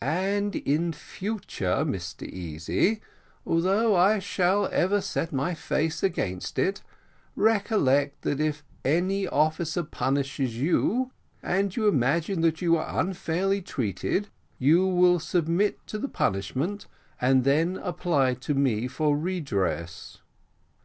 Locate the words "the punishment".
15.98-16.86